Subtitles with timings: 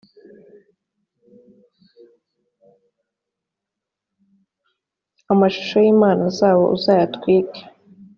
[5.33, 7.61] amashusho y’imana zabo uzayatwike.